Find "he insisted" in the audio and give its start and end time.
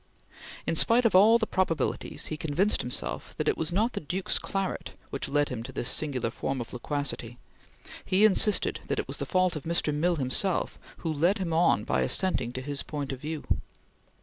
8.03-8.79